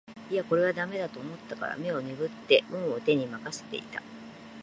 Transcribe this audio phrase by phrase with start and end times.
[0.31, 4.01] いやこれは駄目だと思ったから眼をねぶって運を天に任せていた